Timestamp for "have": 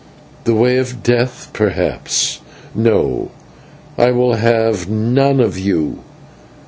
4.33-4.89